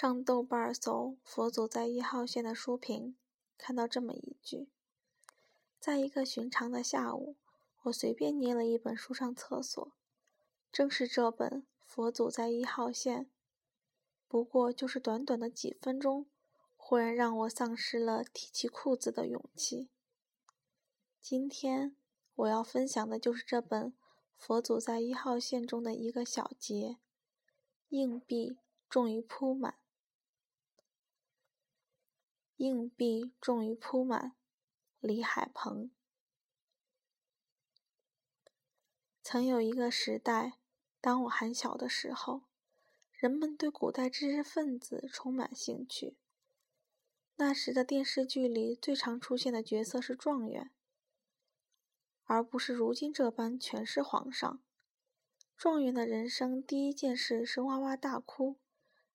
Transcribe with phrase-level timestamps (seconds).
[0.00, 3.18] 上豆瓣搜“佛祖在一号线”的书评，
[3.58, 4.70] 看到这么一句：
[5.78, 7.36] 在一个寻常的下午，
[7.82, 9.92] 我随便捏了一本书上厕所，
[10.72, 11.50] 正是这本
[11.84, 13.24] 《佛祖在一号线》。
[14.26, 16.24] 不过就是短短的几分钟，
[16.78, 19.90] 忽然让我丧失了提起裤子的勇气。
[21.20, 21.94] 今天
[22.36, 23.88] 我要分享的就是这本
[24.38, 26.96] 《佛祖在一号线》中的一个小节：
[27.90, 28.56] 硬币
[28.88, 29.74] 终于铺满。
[32.60, 34.34] 硬币终于铺满，
[35.00, 35.90] 李海鹏。
[39.22, 40.58] 曾有一个时代，
[41.00, 42.42] 当我还小的时候，
[43.12, 46.18] 人们对古代知识分子充满兴趣。
[47.36, 50.70] 那时的电视剧里最常出现的角色是状元，
[52.24, 54.62] 而不是如今这般全是皇上。
[55.56, 58.56] 状元的人生第一件事是哇哇大哭，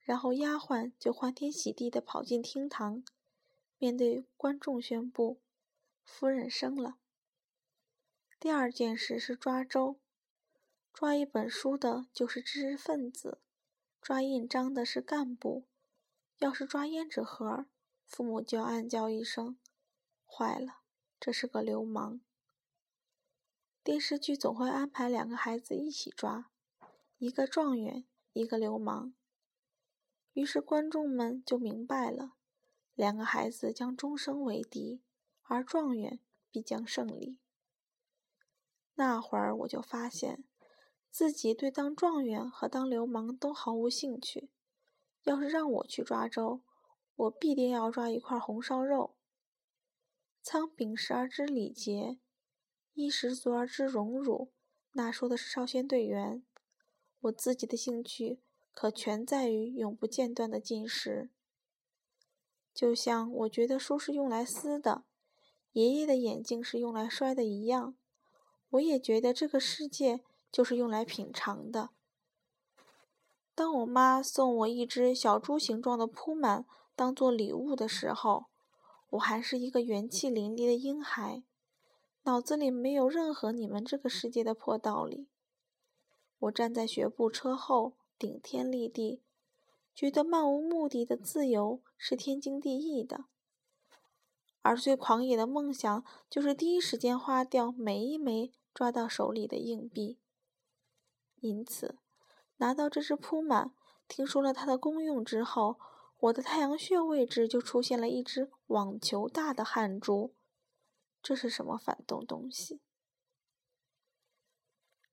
[0.00, 3.04] 然后丫鬟就欢天喜地地跑进厅堂。
[3.78, 5.40] 面对观众宣布，
[6.04, 6.98] 夫人生了。
[8.38, 10.00] 第二件事是抓周，
[10.92, 13.40] 抓一本书的就是知识分子，
[14.00, 15.66] 抓印章的是干部。
[16.38, 17.66] 要是抓胭脂盒，
[18.04, 19.58] 父母就要暗叫一声
[20.26, 20.80] ：“坏了，
[21.18, 22.20] 这是个流氓。”
[23.82, 26.50] 电视剧总会安排两个孩子一起抓，
[27.18, 29.14] 一个状元，一个流氓。
[30.32, 32.34] 于是观众们就明白了。
[32.94, 35.02] 两个孩子将终生为敌，
[35.42, 37.38] 而状元必将胜利。
[38.94, 40.44] 那会儿我就发现，
[41.10, 44.50] 自己对当状元和当流氓都毫无兴趣。
[45.24, 46.62] 要是让我去抓周，
[47.16, 49.16] 我必定要抓一块红烧肉。
[50.42, 52.20] 仓廪实而知礼节，
[52.92, 54.52] 衣食足而知荣辱，
[54.92, 56.44] 那说的是少先队员。
[57.22, 61.30] 我自己的兴趣可全在于永不间断的进食。
[62.74, 65.04] 就像我觉得书是用来撕的，
[65.72, 67.94] 爷爷的眼镜是用来摔的一样，
[68.70, 71.90] 我也觉得这个世界就是用来品尝的。
[73.54, 76.66] 当我妈送我一只小猪形状的铺满
[76.96, 78.46] 当做礼物的时候，
[79.10, 81.44] 我还是一个元气淋漓的婴孩，
[82.24, 85.28] 脑子里没有任何你们这个世界的破道理。
[86.40, 89.22] 我站在学步车后，顶天立地。
[89.94, 93.26] 觉得漫无目的的自由是天经地义的，
[94.62, 100.18] 而最狂野的梦想就是第一时间花掉每一枚抓到手里的硬币。
[101.36, 101.98] 因此，
[102.56, 103.72] 拿到这只铺满，
[104.08, 105.78] 听说了它的功用之后，
[106.18, 110.34] 我的太阳穴位置就出现了一只网球大的汗珠。
[111.22, 112.80] 这是什么反动东西？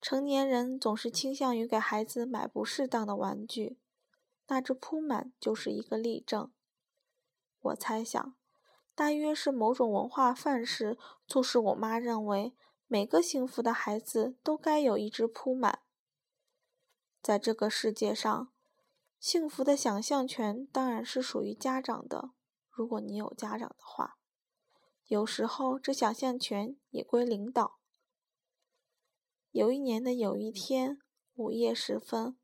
[0.00, 3.78] 成年人总是倾向于给孩子买不适当的玩具。
[4.46, 6.52] 那只铺满就是一个例证。
[7.60, 8.36] 我猜想，
[8.94, 12.54] 大约是某种文化范式促使我妈认为
[12.86, 15.80] 每个幸福的孩子都该有一只铺满。
[17.22, 18.52] 在这个世界上，
[19.20, 22.32] 幸福的想象权当然是属于家长的，
[22.68, 24.18] 如果你有家长的话。
[25.06, 27.78] 有时候这想象权也归领导。
[29.50, 30.98] 有一年的有一天
[31.34, 32.38] 午夜时分。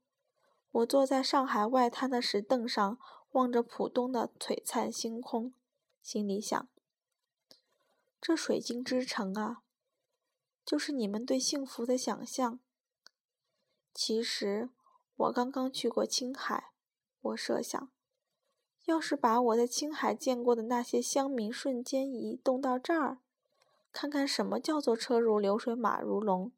[0.78, 2.99] 我坐在上海外滩的石凳上，
[3.33, 5.53] 望着浦东的璀璨星空，
[6.03, 6.69] 心里想：
[8.21, 9.62] 这水晶之城啊，
[10.65, 12.61] 就是你们对幸福的想象。
[13.93, 14.71] 其实
[15.16, 16.71] 我刚刚去过青海，
[17.22, 17.91] 我设想，
[18.84, 23.19] 要是把我在青海见过的那些乡民瞬间移动到这儿，
[23.91, 26.53] 看看什么叫做车如流水马如龙，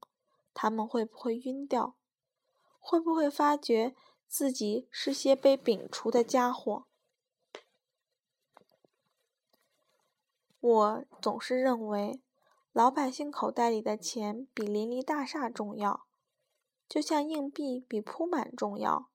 [0.53, 1.97] 他们会不会晕掉？
[2.83, 3.95] 会不会发觉
[4.31, 6.85] 自己是些被摒除的家伙？
[10.61, 12.23] 我总是认为，
[12.71, 16.07] 老百姓口袋里的钱比林立大厦重要，
[16.89, 19.11] 就像硬币比铺满重要。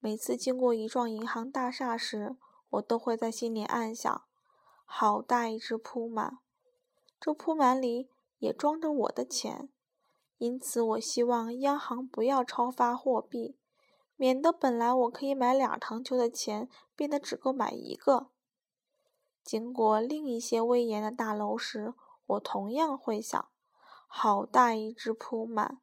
[0.00, 2.36] 每次经过一幢银行大厦时，
[2.70, 4.24] 我都会在心里暗想：
[4.84, 6.40] 好大一只铺满，
[7.20, 9.68] 这铺满里也装着我的钱。
[10.38, 13.56] 因此，我希望央行不要超发货币，
[14.22, 18.28] 免得本来我可以买俩糖球的钱变得只够买一个。
[19.42, 21.92] 经过另一些威严的大楼时，
[22.26, 23.48] 我同样会想：
[24.06, 25.80] 好大一只铺满，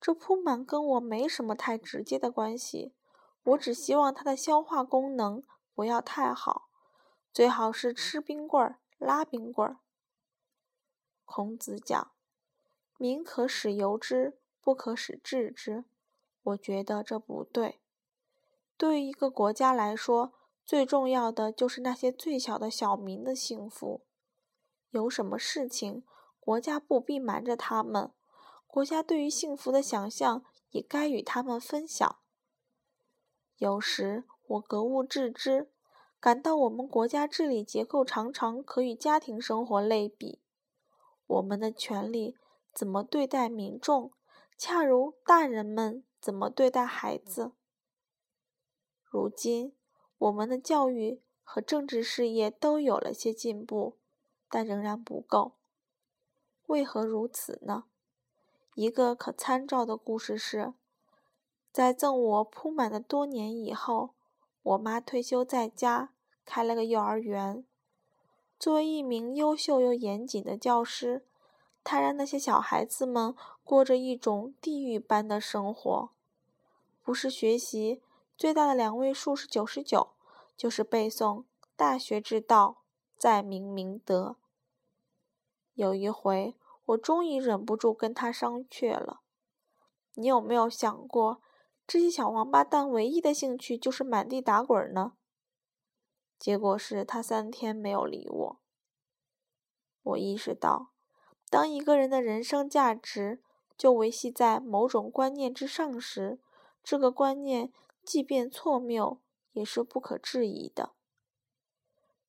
[0.00, 2.94] 这铺满跟我没什么太直接的关系，
[3.42, 5.42] 我只希望它的消化功能
[5.74, 6.70] 不要太好，
[7.30, 9.76] 最好是吃冰棍儿、拉冰棍儿。
[11.26, 12.10] 孔子讲。
[12.96, 15.84] 民可使由之，不可使治之。
[16.44, 17.81] 我觉得这不对。
[18.82, 20.32] 对于一个国家来说，
[20.64, 24.04] 最重要的就是那些最小的小民的幸福。
[24.90, 26.02] 有什么事情，
[26.40, 28.10] 国家不必瞒着他们。
[28.66, 32.16] 国家对于幸福的想象，也该与他们分享。
[33.58, 35.70] 有时我格物致知，
[36.18, 40.42] 感到我们国家治理结构常常可与家庭生活类比。
[41.28, 42.36] 我们的权利
[42.74, 44.10] 怎么对待民众，
[44.58, 47.52] 恰如大人们怎么对待孩子。
[49.12, 49.74] 如今，
[50.16, 53.98] 我们的教育和政治事业都有了些进步，
[54.48, 55.52] 但仍然不够。
[56.64, 57.84] 为何如此呢？
[58.74, 60.72] 一个可参照的故事是，
[61.70, 64.14] 在赠我铺满的多年以后，
[64.62, 66.14] 我妈退休在家，
[66.46, 67.66] 开了个幼儿园。
[68.58, 71.26] 作为一名优秀又严谨的教师，
[71.84, 76.08] 她让那些小孩子们过着一种地狱般的生活，
[77.02, 78.00] 不是学习。
[78.42, 80.14] 最大的两位数是九十九，
[80.56, 81.44] 就是背诵
[81.78, 82.82] “大学之道，
[83.16, 84.34] 在明明德”。
[85.74, 86.56] 有一回，
[86.86, 89.20] 我终于忍不住跟他商榷了
[90.14, 91.40] ：“你有没有想过，
[91.86, 95.12] 这些小王八蛋唯一的兴趣就是满地打滚呢？”
[96.36, 98.60] 结果是他三天没有理我。
[100.02, 100.90] 我意识到，
[101.48, 103.40] 当一个人的人生价值
[103.76, 106.40] 就维系在某种观念之上时，
[106.82, 107.72] 这个观念。
[108.04, 109.20] 即便错谬，
[109.52, 110.92] 也是不可置疑的。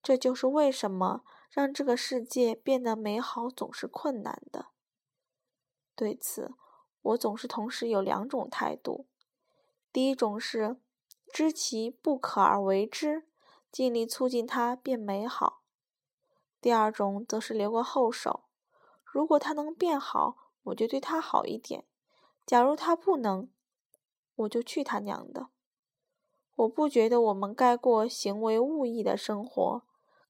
[0.02, 4.68] 这就是为什么让这个世界变得美好总是困难的。
[5.96, 6.54] 对此，
[7.02, 9.08] 我总是同时有两种态度：
[9.92, 10.78] 第一种是
[11.32, 13.28] 知其不可而为之，
[13.72, 15.64] 尽力促进它变美好；
[16.60, 18.44] 第二种则是留个后手，
[19.04, 21.84] 如果它能变好，我就对它好一点；
[22.46, 23.50] 假如它不能，
[24.36, 25.50] 我就去他娘的！
[26.56, 29.82] 我不觉得我们该过行为物意的生活，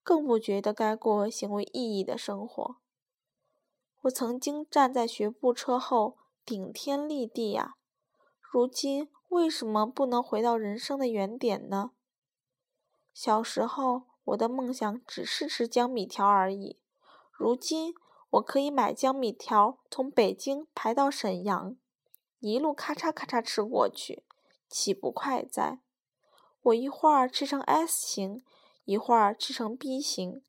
[0.02, 2.78] 更不觉得该过行为意义的生活。
[4.04, 7.75] 我曾经站在学步车后顶天立地呀，
[8.40, 11.92] 如今为什么不能回到人生的原点呢？
[13.14, 16.80] 小时候我的梦想只是吃江米条而已，
[17.31, 17.94] 如今
[18.31, 21.76] 我可以买江米条从北京排到沈阳，
[22.40, 24.24] 一路咔嚓咔嚓吃过去，
[24.69, 25.81] 岂不快哉？
[26.63, 28.42] 我一会儿吃成 S 型，
[28.86, 30.42] 一会儿吃成 B 型。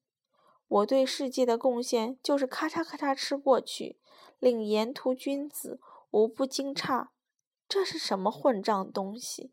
[0.69, 3.99] 我对世界的贡献就是咔嚓咔嚓吃过去，
[4.39, 5.81] 令沿途君子
[6.11, 7.09] 无不惊诧：
[7.69, 9.53] 这是什么混账东西？